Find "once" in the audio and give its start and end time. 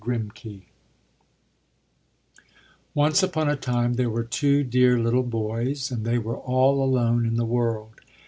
2.95-3.21